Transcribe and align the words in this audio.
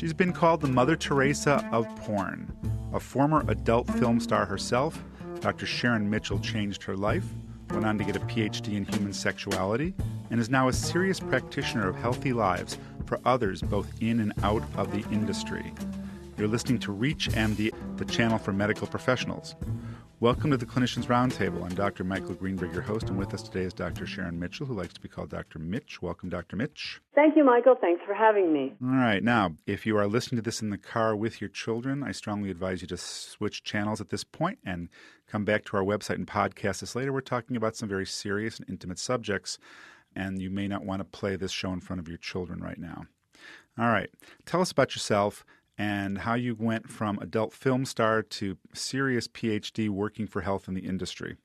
She's 0.00 0.14
been 0.14 0.32
called 0.32 0.62
the 0.62 0.66
Mother 0.66 0.96
Teresa 0.96 1.62
of 1.72 1.86
porn. 1.96 2.50
A 2.94 2.98
former 2.98 3.44
adult 3.48 3.86
film 3.98 4.18
star 4.18 4.46
herself, 4.46 4.98
Dr. 5.40 5.66
Sharon 5.66 6.08
Mitchell 6.08 6.38
changed 6.38 6.82
her 6.84 6.96
life, 6.96 7.26
went 7.68 7.84
on 7.84 7.98
to 7.98 8.04
get 8.04 8.16
a 8.16 8.20
PhD 8.20 8.78
in 8.78 8.86
human 8.86 9.12
sexuality, 9.12 9.92
and 10.30 10.40
is 10.40 10.48
now 10.48 10.68
a 10.68 10.72
serious 10.72 11.20
practitioner 11.20 11.86
of 11.86 11.96
healthy 11.96 12.32
lives 12.32 12.78
for 13.04 13.20
others 13.26 13.60
both 13.60 13.92
in 14.00 14.20
and 14.20 14.32
out 14.42 14.62
of 14.78 14.90
the 14.90 15.06
industry. 15.12 15.70
You're 16.38 16.48
listening 16.48 16.78
to 16.78 16.94
ReachMD, 16.94 17.70
the 17.98 18.04
channel 18.06 18.38
for 18.38 18.54
medical 18.54 18.86
professionals. 18.86 19.54
Welcome 20.20 20.50
to 20.50 20.58
the 20.58 20.66
Clinicians 20.66 21.06
Roundtable. 21.06 21.64
I'm 21.64 21.74
Dr. 21.74 22.04
Michael 22.04 22.34
Greenberg, 22.34 22.74
your 22.74 22.82
host, 22.82 23.08
and 23.08 23.16
with 23.16 23.32
us 23.32 23.42
today 23.42 23.62
is 23.62 23.72
Dr. 23.72 24.06
Sharon 24.06 24.38
Mitchell, 24.38 24.66
who 24.66 24.74
likes 24.74 24.92
to 24.92 25.00
be 25.00 25.08
called 25.08 25.30
Dr. 25.30 25.58
Mitch. 25.58 26.02
Welcome, 26.02 26.28
Dr. 26.28 26.56
Mitch. 26.56 27.00
Thank 27.14 27.38
you, 27.38 27.42
Michael. 27.42 27.74
Thanks 27.80 28.02
for 28.04 28.12
having 28.12 28.52
me. 28.52 28.74
All 28.82 28.98
right. 28.98 29.24
Now, 29.24 29.54
if 29.66 29.86
you 29.86 29.96
are 29.96 30.06
listening 30.06 30.36
to 30.36 30.42
this 30.42 30.60
in 30.60 30.68
the 30.68 30.76
car 30.76 31.16
with 31.16 31.40
your 31.40 31.48
children, 31.48 32.02
I 32.02 32.12
strongly 32.12 32.50
advise 32.50 32.82
you 32.82 32.88
to 32.88 32.98
switch 32.98 33.64
channels 33.64 33.98
at 34.02 34.10
this 34.10 34.22
point 34.22 34.58
and 34.62 34.90
come 35.26 35.46
back 35.46 35.64
to 35.64 35.78
our 35.78 35.82
website 35.82 36.16
and 36.16 36.26
podcast 36.26 36.80
this 36.80 36.94
later. 36.94 37.14
We're 37.14 37.22
talking 37.22 37.56
about 37.56 37.74
some 37.74 37.88
very 37.88 38.04
serious 38.04 38.58
and 38.58 38.68
intimate 38.68 38.98
subjects, 38.98 39.56
and 40.14 40.38
you 40.38 40.50
may 40.50 40.68
not 40.68 40.84
want 40.84 41.00
to 41.00 41.04
play 41.04 41.36
this 41.36 41.50
show 41.50 41.72
in 41.72 41.80
front 41.80 41.98
of 41.98 42.08
your 42.08 42.18
children 42.18 42.60
right 42.60 42.78
now. 42.78 43.06
All 43.78 43.88
right. 43.88 44.10
Tell 44.44 44.60
us 44.60 44.70
about 44.70 44.94
yourself 44.94 45.46
and 45.80 46.18
how 46.18 46.34
you 46.34 46.54
went 46.54 46.90
from 46.90 47.18
adult 47.20 47.54
film 47.54 47.86
star 47.86 48.20
to 48.20 48.58
serious 48.74 49.26
PhD 49.26 49.88
working 49.88 50.26
for 50.26 50.42
health 50.42 50.68
in 50.68 50.74
the 50.74 50.84
industry. 50.84 51.38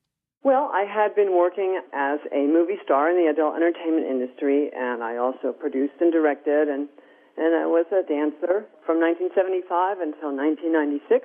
Well, 0.44 0.70
I 0.74 0.84
had 0.84 1.16
been 1.16 1.32
working 1.32 1.80
as 1.94 2.20
a 2.34 2.44
movie 2.44 2.76
star 2.84 3.10
in 3.10 3.16
the 3.16 3.32
adult 3.32 3.56
entertainment 3.56 4.06
industry, 4.06 4.70
and 4.76 5.02
I 5.02 5.16
also 5.16 5.54
produced 5.54 5.94
and 6.02 6.12
directed, 6.12 6.68
and, 6.68 6.90
and 7.38 7.56
I 7.56 7.66
was 7.66 7.88
a 7.96 8.04
dancer 8.04 8.68
from 8.86 9.00
1975 9.00 10.04
until 10.04 10.36
1996. 10.36 11.24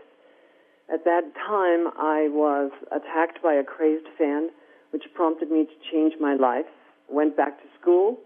At 0.86 1.02
that 1.02 1.34
time, 1.34 1.90
I 1.98 2.30
was 2.30 2.70
attacked 2.94 3.42
by 3.42 3.54
a 3.54 3.64
crazed 3.66 4.06
fan, 4.16 4.54
which 4.94 5.02
prompted 5.18 5.50
me 5.50 5.66
to 5.66 5.76
change 5.90 6.14
my 6.20 6.36
life. 6.38 6.70
Went 7.10 7.36
back 7.36 7.58
to 7.58 7.66
school 7.74 8.22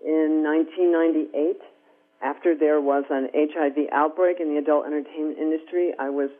in 0.00 0.40
1998 0.40 1.60
after 2.22 2.54
there 2.56 2.80
was 2.80 3.04
an 3.10 3.28
HIV 3.34 3.88
outbreak 3.92 4.40
in 4.40 4.48
the 4.48 4.58
adult 4.58 4.86
entertainment 4.86 5.38
industry, 5.38 5.92
I 5.98 6.10
was 6.10 6.30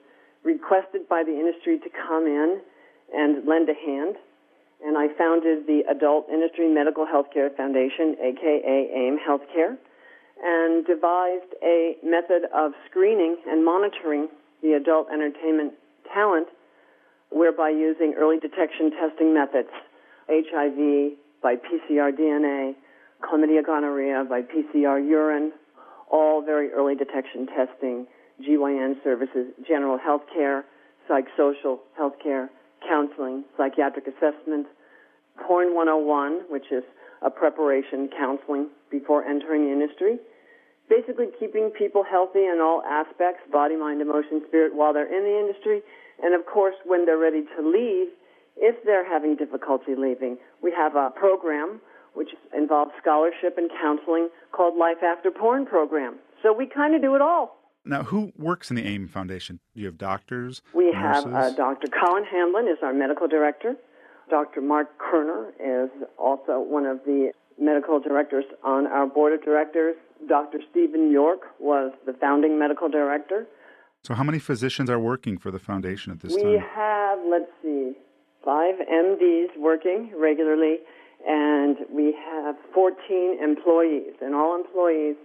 requested 0.43 1.09
by 1.09 1.25
the 1.25 1.33
industry 1.33 1.79
to 1.79 1.91
come 1.91 2.27
in 2.27 2.61
and 3.13 3.47
lend 3.47 3.69
a 3.69 3.75
hand. 3.75 4.17
And 4.85 4.99
I 4.99 5.09
founded 5.17 5.67
the 5.67 5.83
Adult 5.89 6.29
Industry 6.29 6.69
Medical 6.69 7.07
Healthcare 7.07 7.55
Foundation, 7.57 8.17
aka 8.21 8.91
AIM 8.93 9.19
Healthcare, 9.19 9.79
and 10.43 10.85
devised 10.85 11.55
a 11.63 11.97
method 12.03 12.43
of 12.53 12.73
screening 12.91 13.37
and 13.47 13.65
monitoring 13.65 14.29
the 14.63 14.75
adult 14.75 15.09
entertainment 15.11 15.73
talent, 16.13 16.49
whereby 17.31 17.71
using 17.71 18.15
early 18.19 18.39
detection 18.39 18.91
testing 18.91 19.33
methods, 19.33 19.71
HIV 20.29 21.17
by 21.43 21.57
PCR 21.57 22.13
DNA, 22.13 22.75
chlamydia 23.23 23.65
gonorrhea 23.65 24.25
by 24.29 24.43
PCR 24.43 25.01
urine, 25.07 25.53
all 26.15 26.41
very 26.41 26.71
early 26.71 26.95
detection 26.95 27.45
testing, 27.47 28.07
GYN 28.41 29.03
services, 29.03 29.51
general 29.67 29.99
health 29.99 30.23
care, 30.33 30.65
psychosocial 31.11 31.81
health 31.97 32.15
care, 32.23 32.49
counseling, 32.89 33.43
psychiatric 33.57 34.07
assessment, 34.07 34.69
Porn 35.45 35.75
101, 35.75 36.43
which 36.49 36.71
is 36.71 36.85
a 37.21 37.31
preparation 37.31 38.09
counseling 38.17 38.69
before 38.93 39.25
entering 39.25 39.67
the 39.67 39.73
industry. 39.73 40.19
Basically, 40.89 41.27
keeping 41.41 41.71
people 41.77 42.05
healthy 42.09 42.47
in 42.47 42.61
all 42.63 42.83
aspects 42.87 43.43
body, 43.51 43.75
mind, 43.77 44.01
emotion, 44.01 44.43
spirit 44.47 44.73
while 44.73 44.93
they're 44.93 45.11
in 45.11 45.25
the 45.25 45.37
industry. 45.41 45.83
And 46.23 46.33
of 46.33 46.47
course, 46.47 46.77
when 46.85 47.07
they're 47.07 47.19
ready 47.19 47.43
to 47.57 47.69
leave, 47.69 48.09
if 48.57 48.77
they're 48.85 49.09
having 49.09 49.35
difficulty 49.35 49.97
leaving, 49.99 50.39
we 50.63 50.71
have 50.71 50.95
a 50.95 51.11
program 51.11 51.81
which 52.15 52.31
involves 52.57 52.93
scholarship 53.01 53.59
and 53.59 53.71
counseling 53.81 54.29
called 54.53 54.77
Life 54.77 55.03
After 55.05 55.31
Porn 55.31 55.67
program. 55.67 56.19
So 56.43 56.53
we 56.53 56.67
kind 56.67 56.95
of 56.95 57.03
do 57.03 57.15
it 57.15 57.21
all. 57.21 57.59
Now, 57.85 58.03
who 58.03 58.33
works 58.39 58.71
in 58.71 58.77
the 58.77 58.87
AIM 58.87 59.09
Foundation? 59.09 59.61
Do 59.75 59.81
you 59.81 59.87
have 59.87 59.99
doctors? 59.99 60.63
We 60.75 60.91
nurses? 60.91 61.25
have 61.25 61.35
uh, 61.35 61.51
Dr. 61.51 61.89
Colin 61.89 62.25
Hamblin 62.25 62.67
is 62.67 62.79
our 62.83 62.95
medical 62.95 63.29
director. 63.29 63.77
Dr. 64.31 64.63
Mark 64.63 64.89
Kerner 64.99 65.53
is 65.61 65.91
also 66.19 66.61
one 66.61 66.87
of 66.87 67.01
the 67.05 67.33
medical 67.61 68.01
directors 68.01 68.45
on 68.65 68.87
our 68.87 69.07
board 69.07 69.35
of 69.35 69.43
directors. 69.45 69.97
Dr. 70.27 70.61
Stephen 70.71 71.11
York 71.11 71.41
was 71.61 71.93
the 72.07 72.15
founding 72.15 72.59
medical 72.59 72.89
director. 72.89 73.47
So, 74.03 74.15
how 74.15 74.23
many 74.23 74.39
physicians 74.39 74.89
are 74.89 74.99
working 74.99 75.37
for 75.37 75.51
the 75.51 75.59
foundation 75.59 76.13
at 76.13 76.21
this 76.21 76.35
we 76.35 76.43
time? 76.43 76.53
We 76.53 76.63
have, 76.75 77.19
let's 77.29 77.51
see, 77.63 77.93
five 78.45 78.75
MDs 78.77 79.59
working 79.59 80.13
regularly 80.17 80.79
and 81.27 81.77
we 81.91 82.13
have 82.13 82.57
14 82.73 83.39
employees, 83.43 84.15
and 84.21 84.35
all 84.35 84.55
employees 84.57 85.17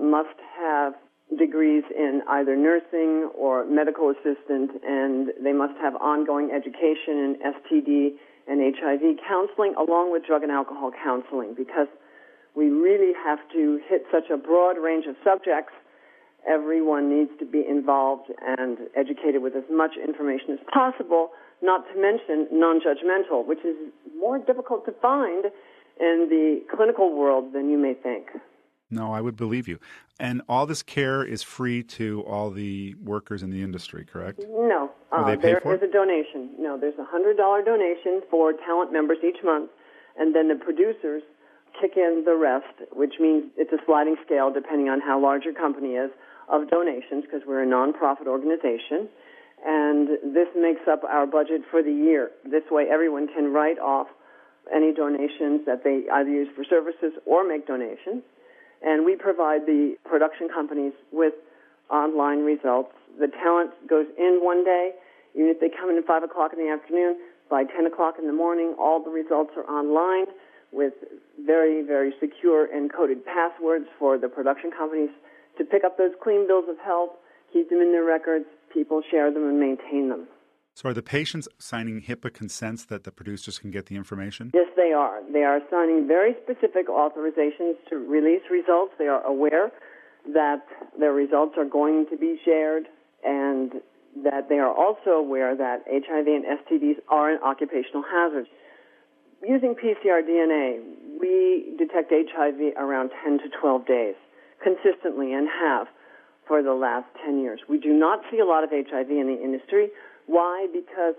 must 0.00 0.38
have 0.58 0.94
degrees 1.38 1.84
in 1.96 2.22
either 2.28 2.56
nursing 2.56 3.30
or 3.34 3.64
medical 3.66 4.10
assistant, 4.10 4.70
and 4.86 5.32
they 5.42 5.52
must 5.52 5.74
have 5.80 5.96
ongoing 5.96 6.50
education 6.50 7.18
in 7.18 7.36
STD 7.40 8.14
and 8.48 8.60
HIV 8.76 9.18
counseling, 9.26 9.74
along 9.78 10.12
with 10.12 10.26
drug 10.26 10.42
and 10.42 10.52
alcohol 10.52 10.90
counseling, 11.02 11.54
because 11.56 11.88
we 12.54 12.68
really 12.68 13.12
have 13.24 13.38
to 13.52 13.80
hit 13.88 14.04
such 14.12 14.30
a 14.30 14.36
broad 14.36 14.76
range 14.78 15.06
of 15.06 15.16
subjects. 15.24 15.72
Everyone 16.48 17.08
needs 17.08 17.30
to 17.38 17.46
be 17.46 17.64
involved 17.68 18.30
and 18.40 18.78
educated 18.96 19.42
with 19.42 19.54
as 19.54 19.64
much 19.70 19.92
information 19.96 20.50
as 20.52 20.58
possible 20.72 21.30
not 21.62 21.84
to 21.92 22.00
mention 22.00 22.48
non-judgmental, 22.50 23.46
which 23.46 23.64
is 23.64 23.76
more 24.18 24.38
difficult 24.38 24.84
to 24.86 24.92
find 25.00 25.46
in 26.00 26.26
the 26.28 26.60
clinical 26.74 27.16
world 27.16 27.52
than 27.52 27.70
you 27.70 27.78
may 27.78 27.94
think. 27.94 28.26
No, 28.90 29.12
I 29.12 29.20
would 29.20 29.36
believe 29.36 29.68
you. 29.68 29.78
And 30.20 30.42
all 30.48 30.66
this 30.66 30.82
care 30.82 31.24
is 31.24 31.42
free 31.42 31.82
to 31.98 32.22
all 32.22 32.50
the 32.50 32.94
workers 33.02 33.42
in 33.42 33.50
the 33.50 33.62
industry, 33.62 34.04
correct? 34.04 34.40
No. 34.48 34.90
Uh, 35.10 35.34
there 35.36 35.58
is 35.58 35.82
a 35.82 35.90
donation. 35.90 36.50
No, 36.58 36.78
there's 36.78 36.98
a 36.98 37.06
$100 37.16 37.64
donation 37.64 38.20
for 38.30 38.52
talent 38.52 38.92
members 38.92 39.18
each 39.26 39.42
month, 39.42 39.70
and 40.18 40.34
then 40.34 40.48
the 40.48 40.56
producers 40.56 41.22
kick 41.80 41.92
in 41.96 42.24
the 42.26 42.34
rest, 42.34 42.92
which 42.92 43.14
means 43.18 43.44
it's 43.56 43.72
a 43.72 43.78
sliding 43.86 44.16
scale 44.26 44.52
depending 44.52 44.88
on 44.88 45.00
how 45.00 45.20
large 45.20 45.44
your 45.44 45.54
company 45.54 45.94
is 45.94 46.10
of 46.48 46.68
donations 46.70 47.24
because 47.24 47.42
we're 47.46 47.62
a 47.62 47.66
nonprofit 47.66 48.26
organization 48.26 49.08
and 49.64 50.08
this 50.34 50.48
makes 50.56 50.82
up 50.90 51.04
our 51.04 51.26
budget 51.26 51.62
for 51.70 51.82
the 51.82 51.92
year. 51.92 52.30
This 52.44 52.64
way, 52.70 52.86
everyone 52.90 53.28
can 53.28 53.52
write 53.52 53.78
off 53.78 54.08
any 54.74 54.92
donations 54.92 55.62
that 55.66 55.84
they 55.84 56.02
either 56.12 56.30
use 56.30 56.48
for 56.56 56.64
services 56.64 57.12
or 57.26 57.46
make 57.46 57.66
donations. 57.66 58.22
And 58.82 59.04
we 59.04 59.14
provide 59.14 59.66
the 59.66 59.94
production 60.04 60.48
companies 60.48 60.92
with 61.12 61.34
online 61.90 62.40
results. 62.44 62.92
The 63.20 63.28
talent 63.28 63.70
goes 63.86 64.06
in 64.18 64.40
one 64.42 64.64
day, 64.64 64.92
even 65.34 65.48
if 65.48 65.60
they 65.60 65.68
come 65.68 65.90
in 65.90 65.98
at 65.98 66.06
5 66.06 66.24
o'clock 66.24 66.52
in 66.52 66.58
the 66.58 66.70
afternoon, 66.70 67.16
by 67.48 67.62
10 67.64 67.86
o'clock 67.86 68.16
in 68.18 68.26
the 68.26 68.32
morning, 68.32 68.74
all 68.78 69.02
the 69.02 69.10
results 69.10 69.52
are 69.56 69.68
online 69.70 70.26
with 70.72 70.94
very, 71.44 71.82
very 71.82 72.12
secure 72.18 72.66
encoded 72.66 73.24
passwords 73.24 73.86
for 73.98 74.18
the 74.18 74.28
production 74.28 74.70
companies 74.76 75.10
to 75.58 75.64
pick 75.64 75.84
up 75.84 75.98
those 75.98 76.12
clean 76.22 76.46
bills 76.46 76.64
of 76.68 76.78
health, 76.78 77.10
keep 77.52 77.70
them 77.70 77.80
in 77.80 77.92
their 77.92 78.04
records, 78.04 78.46
people 78.72 79.02
share 79.10 79.32
them 79.32 79.48
and 79.48 79.60
maintain 79.60 80.08
them. 80.08 80.26
So, 80.74 80.88
are 80.88 80.94
the 80.94 81.02
patients 81.02 81.48
signing 81.58 82.00
HIPAA 82.00 82.32
consents 82.32 82.86
that 82.86 83.04
the 83.04 83.12
producers 83.12 83.58
can 83.58 83.70
get 83.70 83.86
the 83.86 83.96
information? 83.96 84.52
Yes, 84.54 84.68
they 84.74 84.92
are. 84.92 85.20
They 85.30 85.44
are 85.44 85.60
signing 85.70 86.08
very 86.08 86.34
specific 86.42 86.88
authorizations 86.88 87.74
to 87.90 87.96
release 87.96 88.40
results. 88.50 88.92
They 88.98 89.06
are 89.06 89.22
aware 89.22 89.70
that 90.32 90.64
their 90.98 91.12
results 91.12 91.56
are 91.58 91.66
going 91.66 92.06
to 92.10 92.16
be 92.16 92.40
shared 92.42 92.84
and 93.22 93.72
that 94.24 94.48
they 94.48 94.58
are 94.58 94.72
also 94.72 95.10
aware 95.10 95.54
that 95.54 95.84
HIV 95.88 96.26
and 96.26 96.44
STDs 96.44 96.96
are 97.08 97.30
an 97.30 97.38
occupational 97.42 98.02
hazard. 98.10 98.46
Using 99.46 99.74
PCR 99.74 100.22
DNA, 100.22 100.80
we 101.20 101.74
detect 101.76 102.12
HIV 102.12 102.76
around 102.78 103.10
10 103.24 103.38
to 103.40 103.44
12 103.60 103.86
days 103.86 104.14
consistently 104.62 105.32
and 105.32 105.48
have 105.48 105.86
for 106.46 106.62
the 106.62 106.74
last 106.74 107.06
10 107.24 107.40
years. 107.40 107.60
We 107.68 107.78
do 107.78 107.92
not 107.92 108.20
see 108.30 108.38
a 108.38 108.44
lot 108.44 108.64
of 108.64 108.70
HIV 108.70 109.10
in 109.10 109.26
the 109.26 109.42
industry. 109.42 109.88
Why? 110.26 110.66
Because 110.72 111.14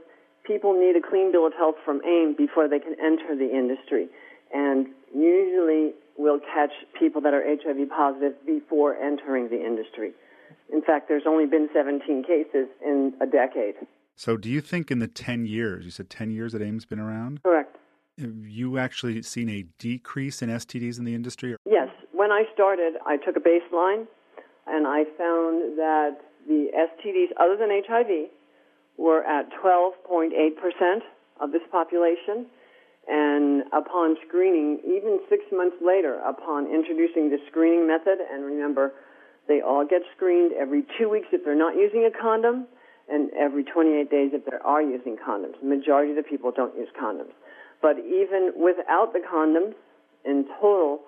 people 0.45 0.73
need 0.73 0.95
a 0.95 1.01
clean 1.01 1.31
bill 1.31 1.47
of 1.47 1.53
health 1.53 1.75
from 1.85 2.01
AIM 2.03 2.35
before 2.37 2.67
they 2.67 2.79
can 2.79 2.95
enter 2.99 3.35
the 3.35 3.49
industry. 3.49 4.07
And 4.53 4.87
usually 5.13 5.93
we'll 6.17 6.39
catch 6.39 6.71
people 6.99 7.21
that 7.21 7.33
are 7.33 7.43
HIV 7.43 7.89
positive 7.89 8.33
before 8.45 8.95
entering 8.95 9.49
the 9.49 9.63
industry. 9.65 10.11
In 10.71 10.81
fact, 10.81 11.07
there's 11.07 11.23
only 11.27 11.45
been 11.45 11.69
17 11.73 12.23
cases 12.23 12.67
in 12.85 13.13
a 13.21 13.25
decade. 13.25 13.75
So, 14.15 14.37
do 14.37 14.49
you 14.49 14.61
think 14.61 14.91
in 14.91 14.99
the 14.99 15.07
10 15.07 15.45
years, 15.45 15.85
you 15.85 15.91
said 15.91 16.09
10 16.09 16.31
years 16.31 16.53
that 16.53 16.61
AIM's 16.61 16.85
been 16.85 16.99
around? 16.99 17.41
Correct. 17.41 17.75
Have 18.19 18.45
you 18.45 18.77
actually 18.77 19.23
seen 19.23 19.49
a 19.49 19.63
decrease 19.79 20.43
in 20.43 20.49
STDs 20.49 20.99
in 20.99 21.05
the 21.05 21.15
industry? 21.15 21.55
Yes. 21.65 21.89
When 22.13 22.31
I 22.31 22.43
started, 22.53 22.93
I 23.05 23.17
took 23.17 23.35
a 23.35 23.39
baseline 23.39 24.05
and 24.67 24.87
I 24.87 25.03
found 25.17 25.77
that 25.77 26.17
the 26.47 26.69
STDs 26.71 27.33
other 27.39 27.57
than 27.57 27.69
HIV 27.69 28.29
were 28.97 29.23
at 29.23 29.49
12.8% 29.63 30.99
of 31.41 31.51
this 31.51 31.63
population. 31.71 32.45
And 33.07 33.63
upon 33.73 34.15
screening, 34.27 34.79
even 34.85 35.19
six 35.27 35.43
months 35.51 35.75
later, 35.85 36.19
upon 36.19 36.67
introducing 36.67 37.29
the 37.29 37.39
screening 37.49 37.87
method, 37.87 38.19
and 38.31 38.45
remember, 38.45 38.93
they 39.47 39.59
all 39.59 39.85
get 39.85 40.03
screened 40.15 40.53
every 40.53 40.85
two 40.97 41.09
weeks 41.09 41.27
if 41.33 41.43
they're 41.43 41.55
not 41.55 41.75
using 41.75 42.05
a 42.05 42.11
condom, 42.21 42.67
and 43.09 43.29
every 43.37 43.65
28 43.65 44.09
days 44.09 44.31
if 44.33 44.45
they 44.45 44.55
are 44.63 44.81
using 44.81 45.17
condoms. 45.17 45.59
The 45.59 45.67
majority 45.67 46.11
of 46.11 46.17
the 46.17 46.23
people 46.23 46.51
don't 46.55 46.77
use 46.77 46.87
condoms. 46.95 47.33
But 47.81 47.99
even 47.99 48.53
without 48.55 49.11
the 49.11 49.19
condoms, 49.19 49.73
in 50.23 50.45
total, 50.61 51.01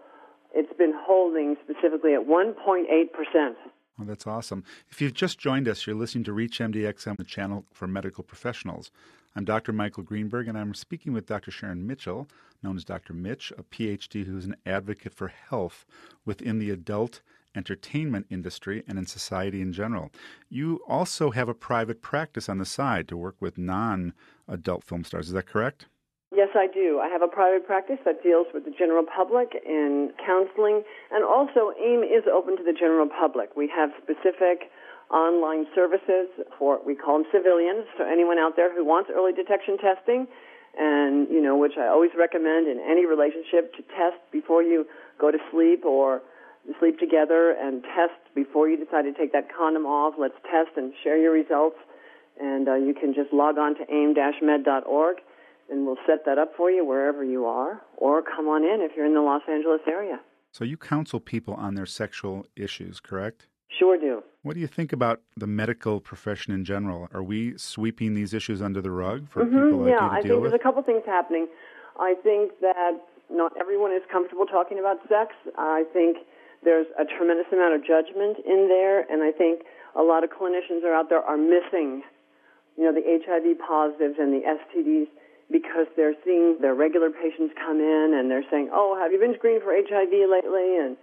it's 0.55 0.73
been 0.77 0.93
holding 0.95 1.57
specifically 1.63 2.13
at 2.13 2.21
1.8%. 2.21 3.55
Well, 3.97 4.07
that's 4.07 4.25
awesome. 4.25 4.63
If 4.89 5.01
you've 5.01 5.13
just 5.13 5.37
joined 5.37 5.67
us, 5.67 5.85
you're 5.85 5.95
listening 5.95 6.23
to 6.25 6.31
ReachMD 6.31 6.75
XM, 6.75 7.17
the 7.17 7.23
channel 7.23 7.65
for 7.71 7.87
medical 7.87 8.23
professionals. 8.23 8.89
I'm 9.35 9.43
Dr. 9.45 9.73
Michael 9.73 10.03
Greenberg, 10.03 10.47
and 10.47 10.57
I'm 10.57 10.73
speaking 10.73 11.11
with 11.11 11.25
Dr. 11.25 11.51
Sharon 11.51 11.85
Mitchell, 11.85 12.27
known 12.63 12.77
as 12.77 12.85
Dr. 12.85 13.13
Mitch, 13.13 13.51
a 13.57 13.63
PhD 13.63 14.25
who's 14.25 14.45
an 14.45 14.55
advocate 14.65 15.13
for 15.13 15.27
health 15.27 15.85
within 16.25 16.57
the 16.59 16.71
adult 16.71 17.21
entertainment 17.53 18.27
industry 18.29 18.83
and 18.87 18.97
in 18.97 19.05
society 19.05 19.61
in 19.61 19.73
general. 19.73 20.09
You 20.49 20.81
also 20.87 21.31
have 21.31 21.49
a 21.49 21.53
private 21.53 22.01
practice 22.01 22.47
on 22.47 22.57
the 22.57 22.65
side 22.65 23.07
to 23.09 23.17
work 23.17 23.35
with 23.39 23.57
non 23.57 24.13
adult 24.47 24.83
film 24.83 25.03
stars. 25.03 25.27
Is 25.27 25.33
that 25.33 25.47
correct? 25.47 25.87
Yes, 26.33 26.49
I 26.55 26.67
do. 26.67 26.99
I 26.99 27.07
have 27.07 27.21
a 27.21 27.27
private 27.27 27.65
practice 27.65 27.99
that 28.03 28.23
deals 28.23 28.47
with 28.53 28.65
the 28.65 28.71
general 28.71 29.05
public 29.05 29.53
in 29.65 30.11
counseling, 30.25 30.83
and 31.11 31.23
also 31.23 31.71
AIM 31.77 32.01
is 32.03 32.25
open 32.31 32.57
to 32.57 32.63
the 32.63 32.73
general 32.73 33.07
public. 33.07 33.55
We 33.55 33.69
have 33.75 33.91
specific 34.01 34.71
online 35.11 35.67
services 35.75 36.27
for 36.57 36.79
we 36.83 36.95
call 36.95 37.21
them 37.21 37.27
civilians, 37.31 37.85
so 37.97 38.03
anyone 38.03 38.39
out 38.39 38.55
there 38.55 38.73
who 38.73 38.83
wants 38.83 39.11
early 39.13 39.33
detection 39.33 39.77
testing, 39.77 40.27
and 40.77 41.29
you 41.29 41.41
know, 41.41 41.55
which 41.57 41.77
I 41.77 41.87
always 41.87 42.11
recommend 42.17 42.67
in 42.67 42.81
any 42.81 43.05
relationship 43.05 43.73
to 43.77 43.83
test 43.93 44.17
before 44.31 44.63
you 44.63 44.85
go 45.21 45.29
to 45.31 45.37
sleep 45.51 45.85
or 45.85 46.21
sleep 46.79 46.97
together 46.99 47.53
and 47.53 47.83
test 47.95 48.17
before 48.33 48.67
you 48.67 48.83
decide 48.83 49.03
to 49.03 49.13
take 49.13 49.31
that 49.33 49.47
condom 49.55 49.85
off. 49.85 50.15
Let's 50.17 50.35
test 50.49 50.75
and 50.75 50.91
share 51.03 51.17
your 51.21 51.31
results, 51.31 51.77
and 52.41 52.67
uh, 52.67 52.75
you 52.75 52.95
can 52.95 53.13
just 53.13 53.31
log 53.31 53.59
on 53.59 53.75
to 53.77 53.85
aim-med.org 53.87 55.17
and 55.69 55.85
we'll 55.85 55.97
set 56.05 56.25
that 56.25 56.37
up 56.37 56.51
for 56.55 56.69
you 56.69 56.85
wherever 56.85 57.23
you 57.23 57.45
are, 57.45 57.81
or 57.97 58.21
come 58.21 58.47
on 58.47 58.63
in 58.63 58.81
if 58.81 58.91
you're 58.95 59.05
in 59.05 59.13
the 59.13 59.21
Los 59.21 59.41
Angeles 59.49 59.81
area. 59.87 60.19
So 60.51 60.63
you 60.63 60.77
counsel 60.77 61.19
people 61.19 61.53
on 61.55 61.75
their 61.75 61.85
sexual 61.85 62.45
issues, 62.55 62.99
correct? 62.99 63.47
Sure 63.79 63.97
do. 63.97 64.23
What 64.43 64.53
do 64.53 64.61
you 64.61 64.67
think 64.67 64.93
about 64.93 65.21
the 65.35 65.47
medical 65.47 65.99
profession 65.99 66.53
in 66.53 66.63
general? 66.63 67.09
Are 67.13 67.23
we 67.23 67.57
sweeping 67.57 68.13
these 68.13 68.33
issues 68.33 68.61
under 68.61 68.81
the 68.81 68.91
rug 68.91 69.27
for 69.27 69.43
mm-hmm, 69.43 69.65
people 69.65 69.79
like 69.79 69.89
yeah, 69.89 70.03
you 70.03 70.09
to 70.09 70.15
I 70.15 70.21
deal 70.21 70.21
think 70.21 70.43
with? 70.43 70.51
there's 70.51 70.61
a 70.61 70.63
couple 70.63 70.83
things 70.83 71.03
happening. 71.05 71.47
I 71.99 72.13
think 72.23 72.53
that 72.61 72.93
not 73.29 73.51
everyone 73.59 73.91
is 73.91 74.03
comfortable 74.11 74.45
talking 74.45 74.79
about 74.79 74.97
sex. 75.09 75.33
I 75.57 75.83
think 75.91 76.17
there's 76.63 76.87
a 76.99 77.05
tremendous 77.05 77.47
amount 77.51 77.75
of 77.75 77.81
judgment 77.81 78.37
in 78.45 78.67
there, 78.69 79.01
and 79.11 79.23
I 79.23 79.31
think 79.31 79.63
a 79.95 80.03
lot 80.03 80.23
of 80.23 80.29
clinicians 80.29 80.83
are 80.83 80.93
out 80.93 81.09
there 81.09 81.21
are 81.21 81.37
missing, 81.37 82.03
you 82.77 82.83
know, 82.83 82.93
the 82.93 83.03
HIV 83.03 83.59
positives 83.59 84.15
and 84.19 84.31
the 84.31 84.43
STDs 84.45 85.07
because 85.51 85.87
they're 85.95 86.15
seeing 86.23 86.57
their 86.61 86.73
regular 86.73 87.09
patients 87.09 87.53
come 87.55 87.79
in 87.79 88.13
and 88.17 88.29
they're 88.29 88.45
saying, 88.49 88.69
"Oh, 88.73 88.97
have 88.99 89.11
you 89.11 89.19
been 89.19 89.35
screened 89.35 89.63
for 89.63 89.73
HIV 89.73 90.11
lately?" 90.29 90.77
and 90.77 90.97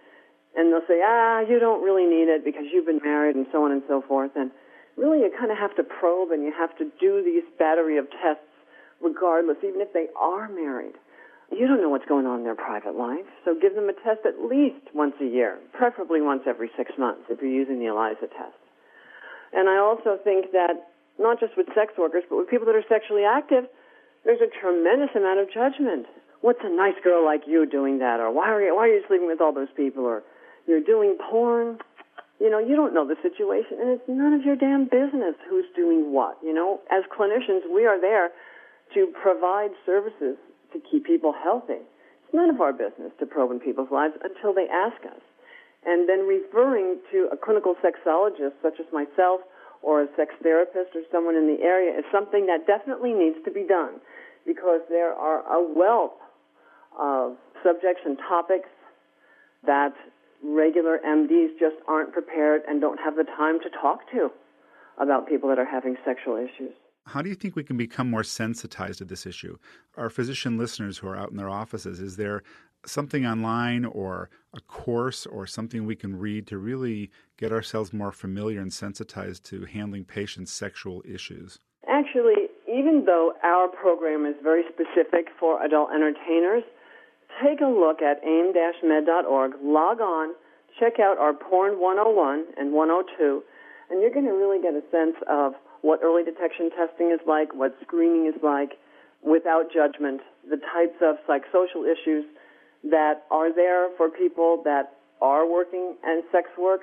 and 0.55 0.73
they'll 0.73 0.87
say, 0.87 1.01
"Ah, 1.03 1.41
you 1.41 1.59
don't 1.59 1.83
really 1.83 2.05
need 2.05 2.29
it 2.29 2.45
because 2.45 2.67
you've 2.73 2.87
been 2.87 3.01
married," 3.03 3.37
and 3.37 3.47
so 3.53 3.65
on 3.65 3.73
and 3.73 3.83
so 3.89 4.03
forth. 4.03 4.33
And 4.37 4.51
really, 4.97 5.21
you 5.21 5.31
kind 5.31 5.51
of 5.51 5.59
have 5.59 5.75
to 5.77 5.85
probe 5.85 6.31
and 6.31 6.43
you 6.43 6.53
have 6.53 6.77
to 6.79 6.91
do 7.01 7.23
these 7.23 7.45
battery 7.59 7.97
of 7.97 8.11
tests, 8.11 8.45
regardless, 9.01 9.57
even 9.63 9.81
if 9.81 9.93
they 9.93 10.09
are 10.17 10.49
married. 10.49 10.95
You 11.51 11.69
don't 11.69 11.83
know 11.83 11.91
what's 11.91 12.07
going 12.07 12.27
on 12.27 12.41
in 12.41 12.45
their 12.45 12.55
private 12.55 12.97
life, 12.97 13.29
so 13.45 13.55
give 13.55 13.75
them 13.75 13.89
a 13.89 13.93
test 13.93 14.25
at 14.25 14.41
least 14.41 14.89
once 14.95 15.15
a 15.21 15.27
year, 15.27 15.59
preferably 15.73 16.23
once 16.23 16.43
every 16.47 16.71
six 16.77 16.97
months 16.97 17.29
if 17.29 17.43
you're 17.43 17.51
using 17.51 17.79
the 17.79 17.87
ELISA 17.87 18.29
test. 18.29 18.57
And 19.53 19.69
I 19.69 19.77
also 19.77 20.17
think 20.25 20.53
that 20.53 20.89
not 21.19 21.41
just 21.41 21.57
with 21.57 21.67
sex 21.75 21.93
workers, 21.99 22.25
but 22.29 22.37
with 22.37 22.49
people 22.49 22.67
that 22.67 22.75
are 22.75 22.85
sexually 22.89 23.25
active 23.25 23.69
there's 24.25 24.41
a 24.41 24.51
tremendous 24.61 25.11
amount 25.17 25.41
of 25.41 25.53
judgment. 25.53 26.07
What's 26.41 26.61
a 26.63 26.71
nice 26.71 26.99
girl 27.03 27.25
like 27.25 27.43
you 27.47 27.67
doing 27.67 27.99
that? 27.99 28.21
Or 28.21 28.33
why 28.33 28.51
are 28.51 28.63
you, 28.63 28.75
why 28.75 28.89
are 28.89 28.95
you 28.95 29.03
sleeping 29.07 29.27
with 29.27 29.41
all 29.41 29.53
those 29.53 29.73
people? 29.77 30.05
Or 30.05 30.23
you're 30.67 30.83
doing 30.83 31.17
porn? 31.31 31.79
You 32.41 32.51
know, 32.51 32.59
you 32.59 32.75
don't 32.75 32.93
know 32.93 33.07
the 33.07 33.15
situation, 33.23 33.79
and 33.79 33.91
it's 33.91 34.09
none 34.09 34.35
of 34.35 34.43
your 34.43 34.57
damn 34.57 34.91
business 34.91 35.39
who's 35.49 35.67
doing 35.77 36.13
what. 36.13 36.39
You 36.43 36.53
know, 36.53 36.81
as 36.91 37.05
clinicians, 37.07 37.63
we 37.73 37.87
are 37.87 38.01
there 38.01 38.31
to 38.95 39.13
provide 39.23 39.71
services 39.87 40.37
to 40.73 40.83
keep 40.91 41.07
people 41.07 41.33
healthy. 41.33 41.79
It's 41.79 42.35
none 42.35 42.51
of 42.51 42.61
our 42.61 42.73
business 42.73 43.13
to 43.21 43.27
probe 43.27 43.53
in 43.53 43.61
people's 43.61 43.93
lives 43.93 44.15
until 44.25 44.53
they 44.53 44.67
ask 44.67 44.99
us. 45.07 45.23
And 45.87 46.09
then 46.09 46.27
referring 46.27 46.99
to 47.13 47.29
a 47.31 47.37
clinical 47.37 47.75
sexologist 47.79 48.59
such 48.63 48.79
as 48.81 48.87
myself 48.93 49.43
or 49.83 50.03
a 50.03 50.07
sex 50.17 50.33
therapist 50.43 50.95
or 50.95 51.03
someone 51.11 51.37
in 51.37 51.47
the 51.47 51.63
area 51.63 51.97
is 51.99 52.05
something 52.13 52.47
that 52.47 52.67
definitely 52.67 53.13
needs 53.13 53.37
to 53.45 53.51
be 53.51 53.65
done 53.67 54.01
because 54.47 54.81
there 54.89 55.13
are 55.13 55.41
a 55.47 55.63
wealth 55.63 56.19
of 56.99 57.37
subjects 57.63 58.03
and 58.05 58.19
topics 58.19 58.69
that 59.67 59.95
regular 60.45 60.99
MDs 61.07 61.59
just 61.59 61.77
aren't 61.87 62.13
prepared 62.13 62.63
and 62.69 62.81
don't 62.81 62.99
have 62.99 63.17
the 63.17 63.25
time 63.25 63.61
to 63.61 63.71
talk 63.71 64.01
to 64.11 64.31
about 64.99 65.29
people 65.29 65.49
that 65.49 65.59
are 65.59 65.65
having 65.65 65.97
sexual 66.05 66.37
issues. 66.37 66.73
How 67.07 67.23
do 67.23 67.29
you 67.29 67.35
think 67.35 67.57
we 67.57 67.65
can 67.65 67.77
become 67.77 68.09
more 68.09 68.23
sensitized 68.23 68.99
to 68.99 69.05
this 69.05 69.27
issue? 69.27 69.59
Our 69.97 70.11
physician 70.11 70.57
listeners 70.57 70.99
who 70.99 71.09
are 71.09 71.17
out 71.17 71.31
in 71.31 71.37
their 71.37 71.51
offices, 71.51 72.01
is 72.01 72.17
there 72.17 72.43
something 72.85 73.27
online 73.27 73.85
or 73.85 74.31
a 74.55 74.61
course 74.61 75.27
or 75.27 75.47
something 75.47 75.87
we 75.87 75.97
can 75.97 76.19
read 76.19 76.47
to 76.49 76.59
really 76.59 77.11
get 77.37 77.53
ourselves 77.53 77.93
more 77.93 78.13
familiar 78.13 78.61
and 78.61 78.73
sensitized 78.73 79.45
to 79.47 79.65
handling 79.65 80.05
patients' 80.05 80.53
sexual 80.53 81.03
issues? 81.05 81.59
Actually, 81.89 82.49
even 82.69 83.05
though 83.07 83.33
our 83.43 83.69
program 83.69 84.27
is 84.27 84.35
very 84.43 84.63
specific 84.73 85.29
for 85.39 85.63
adult 85.65 85.91
entertainers, 85.91 86.63
take 87.43 87.61
a 87.61 87.67
look 87.67 88.03
at 88.03 88.23
aim-med.org, 88.25 89.53
log 89.63 90.01
on, 90.01 90.35
check 90.79 91.01
out 91.01 91.19
our 91.19 91.33
Porn 91.33 91.81
101 91.81 92.45
and 92.57 92.73
102, 92.73 93.43
and 93.91 94.01
you're 94.01 94.13
going 94.13 94.27
to 94.27 94.33
really 94.33 94.61
get 94.61 94.75
a 94.75 94.85
sense 94.91 95.17
of 95.29 95.55
what 95.83 96.01
early 96.03 96.23
detection 96.23 96.71
testing 96.71 97.11
is 97.11 97.21
like, 97.27 97.53
what 97.55 97.75
screening 97.83 98.27
is 98.27 98.41
like, 98.43 98.79
without 99.23 99.73
judgment, 99.73 100.21
the 100.49 100.57
types 100.57 100.97
of 101.03 101.17
psychosocial 101.27 101.85
issues 101.85 102.25
that 102.91 103.25
are 103.31 103.53
there 103.55 103.89
for 103.97 104.09
people 104.09 104.63
that 104.65 104.95
are 105.21 105.47
working 105.49 105.97
and 106.03 106.25
sex 106.33 106.49
work 106.59 106.83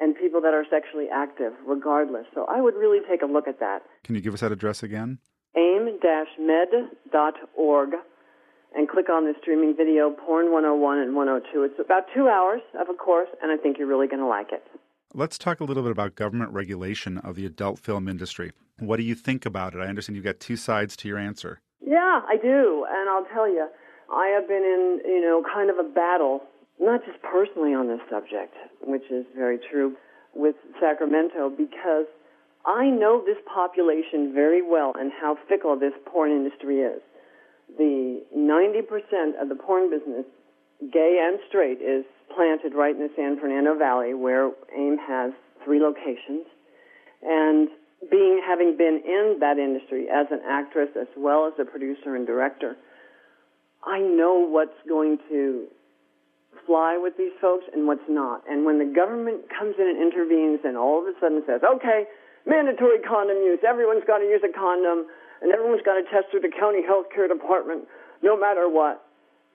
and 0.00 0.16
people 0.16 0.40
that 0.40 0.54
are 0.54 0.64
sexually 0.70 1.06
active, 1.12 1.52
regardless. 1.66 2.26
So 2.34 2.46
I 2.48 2.60
would 2.60 2.74
really 2.74 3.00
take 3.08 3.22
a 3.22 3.26
look 3.26 3.48
at 3.48 3.58
that. 3.60 3.82
Can 4.04 4.14
you 4.14 4.20
give 4.20 4.34
us 4.34 4.40
that 4.40 4.52
address 4.52 4.82
again? 4.82 5.18
aim-med.org 5.56 6.90
and 8.74 8.88
click 8.88 9.08
on 9.08 9.24
the 9.24 9.34
streaming 9.40 9.74
video, 9.76 10.10
Porn 10.10 10.52
101 10.52 10.98
and 10.98 11.16
102. 11.16 11.62
It's 11.62 11.80
about 11.80 12.04
two 12.14 12.28
hours 12.28 12.60
of 12.78 12.88
a 12.88 12.94
course, 12.94 13.30
and 13.42 13.50
I 13.50 13.56
think 13.56 13.78
you're 13.78 13.88
really 13.88 14.06
going 14.06 14.20
to 14.20 14.26
like 14.26 14.52
it. 14.52 14.62
Let's 15.14 15.38
talk 15.38 15.60
a 15.60 15.64
little 15.64 15.82
bit 15.82 15.92
about 15.92 16.16
government 16.16 16.52
regulation 16.52 17.16
of 17.18 17.34
the 17.34 17.46
adult 17.46 17.78
film 17.78 18.08
industry. 18.08 18.52
What 18.78 18.98
do 18.98 19.04
you 19.04 19.14
think 19.14 19.46
about 19.46 19.74
it? 19.74 19.80
I 19.80 19.86
understand 19.86 20.16
you've 20.16 20.24
got 20.24 20.38
two 20.38 20.56
sides 20.56 20.96
to 20.98 21.08
your 21.08 21.16
answer. 21.18 21.60
Yeah, 21.80 22.20
I 22.28 22.36
do, 22.36 22.84
and 22.88 23.08
I'll 23.08 23.24
tell 23.32 23.48
you, 23.48 23.68
I 24.12 24.28
have 24.28 24.48
been 24.48 24.64
in, 24.64 25.00
you 25.04 25.20
know, 25.20 25.42
kind 25.42 25.70
of 25.70 25.78
a 25.78 25.88
battle, 25.88 26.42
not 26.80 27.04
just 27.04 27.20
personally 27.22 27.74
on 27.74 27.88
this 27.88 28.00
subject, 28.10 28.54
which 28.82 29.04
is 29.10 29.26
very 29.36 29.58
true, 29.70 29.96
with 30.34 30.56
Sacramento, 30.80 31.50
because 31.50 32.06
I 32.64 32.88
know 32.88 33.22
this 33.24 33.38
population 33.52 34.32
very 34.34 34.62
well 34.62 34.92
and 34.98 35.12
how 35.12 35.36
fickle 35.48 35.78
this 35.78 35.92
porn 36.06 36.30
industry 36.30 36.80
is. 36.80 37.00
The 37.76 38.22
90% 38.36 39.40
of 39.40 39.48
the 39.48 39.54
porn 39.54 39.90
business, 39.90 40.24
gay 40.92 41.20
and 41.20 41.38
straight, 41.48 41.80
is 41.80 42.04
planted 42.34 42.74
right 42.74 42.94
in 42.94 43.00
the 43.00 43.10
San 43.16 43.38
Fernando 43.40 43.76
Valley 43.76 44.14
where 44.14 44.50
AIM 44.76 44.98
has 44.98 45.32
three 45.64 45.80
locations. 45.80 46.46
And 47.22 47.68
being, 48.10 48.40
having 48.46 48.76
been 48.76 49.02
in 49.04 49.38
that 49.40 49.58
industry 49.58 50.06
as 50.08 50.26
an 50.30 50.40
actress 50.46 50.90
as 50.98 51.08
well 51.16 51.46
as 51.46 51.54
a 51.58 51.64
producer 51.64 52.14
and 52.14 52.26
director, 52.26 52.76
I 53.88 54.00
know 54.00 54.44
what's 54.44 54.76
going 54.86 55.18
to 55.30 55.66
fly 56.66 57.00
with 57.00 57.16
these 57.16 57.32
folks 57.40 57.64
and 57.72 57.86
what's 57.86 58.04
not. 58.08 58.44
And 58.48 58.66
when 58.66 58.78
the 58.78 58.84
government 58.84 59.48
comes 59.48 59.74
in 59.78 59.88
and 59.88 59.96
intervenes 59.96 60.60
and 60.64 60.76
all 60.76 61.00
of 61.00 61.08
a 61.08 61.16
sudden 61.18 61.42
says, 61.46 61.62
okay, 61.64 62.04
mandatory 62.44 63.00
condom 63.00 63.38
use, 63.38 63.60
everyone's 63.66 64.04
got 64.06 64.18
to 64.18 64.28
use 64.28 64.44
a 64.44 64.52
condom, 64.52 65.06
and 65.40 65.52
everyone's 65.52 65.82
got 65.82 65.94
to 65.96 66.04
test 66.04 66.28
through 66.30 66.44
the 66.44 66.52
county 66.52 66.84
health 66.84 67.06
care 67.14 67.28
department, 67.28 67.88
no 68.22 68.38
matter 68.38 68.68
what, 68.68 69.08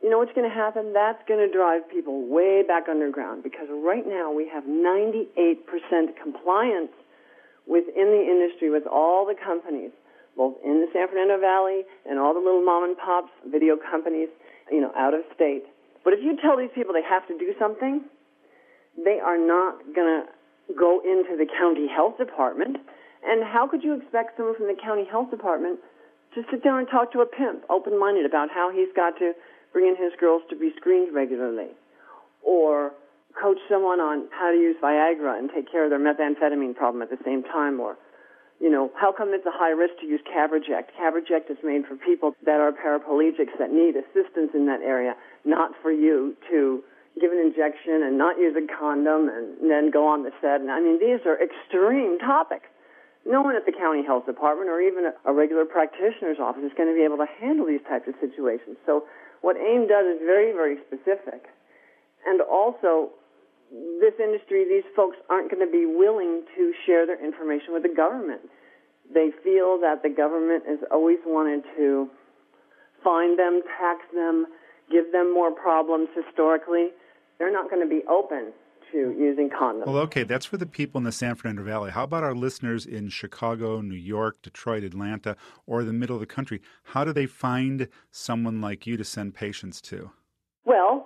you 0.04 0.10
know 0.10 0.18
what's 0.18 0.34
going 0.34 0.48
to 0.48 0.54
happen? 0.54 0.92
That's 0.92 1.24
going 1.30 1.40
to 1.40 1.48
drive 1.48 1.90
people 1.90 2.28
way 2.28 2.62
back 2.62 2.90
underground 2.90 3.42
because 3.42 3.68
right 3.72 4.04
now 4.06 4.34
we 4.34 4.50
have 4.52 4.66
98% 4.66 5.32
compliance 6.22 6.92
within 7.66 8.12
the 8.12 8.20
industry 8.20 8.70
with 8.70 8.84
all 8.86 9.26
the 9.26 9.34
companies, 9.34 9.92
both 10.36 10.56
in 10.64 10.82
the 10.82 10.88
San 10.94 11.08
Fernando 11.08 11.40
Valley 11.40 11.84
and 12.10 12.20
all 12.20 12.34
the 12.34 12.40
little 12.40 12.64
mom 12.64 12.84
and 12.84 12.98
pops 12.98 13.32
video 13.48 13.78
companies, 13.78 14.30
you 14.72 14.82
know, 14.82 14.92
out 14.96 15.14
of 15.14 15.22
state. 15.36 15.64
But 16.04 16.14
if 16.14 16.20
you 16.22 16.38
tell 16.42 16.58
these 16.58 16.74
people 16.74 16.94
they 16.94 17.06
have 17.06 17.28
to 17.28 17.38
do 17.38 17.54
something, 17.60 18.04
they 18.98 19.20
are 19.20 19.38
not 19.38 19.80
going 19.96 20.24
to 20.24 20.24
go 20.78 21.02
into 21.02 21.38
the 21.38 21.46
county 21.46 21.88
health 21.88 22.18
department. 22.18 22.78
And 23.26 23.44
how 23.44 23.68
could 23.68 23.84
you 23.84 23.94
expect 23.96 24.38
someone 24.38 24.56
from 24.56 24.68
the 24.68 24.76
county 24.76 25.06
health 25.10 25.32
department 25.32 25.80
to 26.36 26.44
sit 26.52 26.64
down 26.64 26.80
and 26.80 26.88
talk 26.90 27.12
to 27.14 27.22
a 27.22 27.26
pimp, 27.26 27.64
open 27.70 28.00
minded 28.00 28.26
about 28.26 28.50
how 28.50 28.72
he's 28.74 28.90
got 28.96 29.18
to 29.20 29.34
bring 29.72 29.88
in 29.88 29.96
his 29.96 30.14
girls 30.20 30.42
to 30.50 30.56
be 30.56 30.72
screened 30.78 31.14
regularly, 31.14 31.70
or 32.42 32.92
coach 33.40 33.58
someone 33.70 34.00
on 34.00 34.28
how 34.30 34.52
to 34.52 34.58
use 34.58 34.76
Viagra 34.82 35.38
and 35.38 35.50
take 35.54 35.72
care 35.72 35.86
of 35.86 35.90
their 35.90 36.00
methamphetamine 36.00 36.76
problem 36.76 37.02
at 37.02 37.10
the 37.10 37.18
same 37.26 37.44
time, 37.44 37.80
or 37.80 37.98
you 38.64 38.72
know, 38.72 38.88
how 38.96 39.12
come 39.12 39.36
it's 39.36 39.46
a 39.46 39.52
high 39.52 39.76
risk 39.76 40.00
to 40.00 40.08
use 40.08 40.24
Caverject? 40.24 40.96
Caverject 40.96 41.52
is 41.52 41.60
made 41.68 41.84
for 41.84 42.00
people 42.00 42.32
that 42.48 42.64
are 42.64 42.72
paraplegics 42.72 43.52
that 43.60 43.76
need 43.76 44.00
assistance 44.00 44.56
in 44.56 44.72
that 44.72 44.80
area, 44.80 45.20
not 45.44 45.76
for 45.84 45.92
you 45.92 46.32
to 46.50 46.80
give 47.20 47.36
an 47.36 47.44
injection 47.44 48.08
and 48.08 48.18
not 48.18 48.40
use 48.40 48.56
a 48.56 48.64
condom 48.72 49.28
and 49.28 49.70
then 49.70 49.92
go 49.92 50.08
on 50.08 50.24
the 50.24 50.32
set. 50.40 50.64
And 50.64 50.72
I 50.72 50.80
mean, 50.80 50.96
these 50.96 51.20
are 51.28 51.36
extreme 51.44 52.18
topics. 52.24 52.72
No 53.28 53.44
one 53.44 53.60
at 53.60 53.68
the 53.68 53.76
county 53.76 54.00
health 54.00 54.26
department 54.26 54.72
or 54.72 54.80
even 54.80 55.12
a 55.12 55.34
regular 55.34 55.68
practitioner's 55.68 56.40
office 56.40 56.64
is 56.64 56.72
going 56.80 56.88
to 56.88 56.96
be 56.96 57.04
able 57.04 57.20
to 57.20 57.28
handle 57.44 57.68
these 57.68 57.84
types 57.84 58.08
of 58.08 58.16
situations. 58.24 58.80
So 58.88 59.04
what 59.44 59.60
AIM 59.60 59.92
does 59.92 60.08
is 60.08 60.24
very, 60.24 60.56
very 60.56 60.80
specific. 60.88 61.52
And 62.24 62.40
also, 62.40 63.12
this 64.00 64.14
industry, 64.20 64.66
these 64.70 64.86
folks 64.96 65.18
aren't 65.30 65.50
going 65.50 65.66
to 65.66 65.72
be 65.72 65.86
willing 65.86 66.44
to 66.56 66.74
share 66.86 67.06
their 67.08 67.24
information 67.24 67.74
with 67.74 67.84
the 67.84 67.94
government. 67.96 68.42
They 69.14 69.30
feel 69.44 69.80
that 69.82 70.04
the 70.04 70.10
government 70.10 70.64
has 70.68 70.80
always 70.92 71.18
wanted 71.26 71.64
to 71.78 72.10
find 73.04 73.38
them, 73.38 73.62
tax 73.80 74.02
them, 74.14 74.46
give 74.92 75.12
them 75.12 75.34
more 75.34 75.52
problems 75.52 76.10
historically. 76.16 76.90
They're 77.40 77.52
not 77.52 77.70
going 77.70 77.82
to 77.82 77.90
be 77.90 78.04
open 78.08 78.54
to 78.92 79.16
using 79.18 79.50
condoms. 79.50 79.88
Well, 79.88 79.98
okay, 79.98 80.24
that's 80.24 80.46
for 80.46 80.58
the 80.58 80.68
people 80.68 81.00
in 81.00 81.04
the 81.04 81.12
San 81.12 81.36
Fernando 81.36 81.64
Valley. 81.64 81.92
How 81.92 82.04
about 82.04 82.24
our 82.24 82.36
listeners 82.36 82.86
in 82.86 83.10
Chicago, 83.10 83.82
New 83.82 83.96
York, 83.96 84.42
Detroit, 84.44 84.84
Atlanta, 84.84 85.36
or 85.66 85.84
the 85.84 85.94
middle 85.94 86.16
of 86.16 86.20
the 86.20 86.28
country? 86.28 86.62
How 86.84 87.04
do 87.04 87.12
they 87.12 87.26
find 87.26 87.88
someone 88.12 88.62
like 88.62 88.86
you 88.86 88.96
to 88.98 89.04
send 89.04 89.34
patients 89.34 89.82
to? 89.82 90.12
Well, 90.64 91.03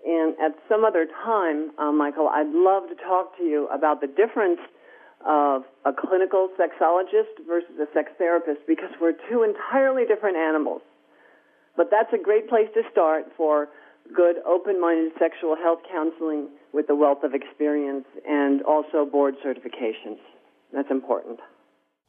and 0.04 0.36
at 0.38 0.52
some 0.68 0.84
other 0.84 1.06
time, 1.24 1.72
uh, 1.78 1.90
Michael, 1.90 2.28
I'd 2.28 2.52
love 2.52 2.88
to 2.88 2.94
talk 2.94 3.36
to 3.38 3.42
you 3.42 3.66
about 3.72 4.02
the 4.02 4.06
difference 4.06 4.60
of 5.24 5.64
a 5.86 5.92
clinical 5.96 6.50
sexologist 6.60 7.40
versus 7.48 7.72
a 7.80 7.88
sex 7.94 8.12
therapist 8.18 8.60
because 8.68 8.90
we're 9.00 9.16
two 9.30 9.42
entirely 9.42 10.04
different 10.04 10.36
animals. 10.36 10.82
But 11.76 11.88
that's 11.90 12.12
a 12.12 12.22
great 12.22 12.50
place 12.50 12.68
to 12.74 12.82
start 12.92 13.32
for 13.36 13.68
good, 14.14 14.36
open-minded 14.46 15.12
sexual 15.18 15.56
health 15.56 15.80
counseling 15.90 16.48
with 16.72 16.88
a 16.90 16.94
wealth 16.94 17.22
of 17.22 17.34
experience 17.34 18.06
and 18.28 18.62
also 18.62 19.04
board 19.04 19.34
certifications. 19.44 20.18
That's 20.72 20.90
important. 20.90 21.40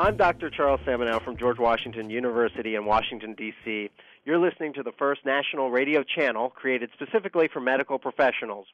I'm 0.00 0.16
Dr. 0.16 0.48
Charles 0.48 0.80
Samenow 0.86 1.24
from 1.24 1.36
George 1.36 1.58
Washington 1.58 2.08
University 2.08 2.76
in 2.76 2.84
Washington, 2.84 3.34
D.C. 3.34 3.90
You're 4.28 4.36
listening 4.36 4.74
to 4.74 4.82
the 4.82 4.92
first 4.92 5.24
national 5.24 5.70
radio 5.70 6.02
channel 6.02 6.50
created 6.50 6.90
specifically 6.92 7.48
for 7.50 7.60
medical 7.60 7.98
professionals. 7.98 8.66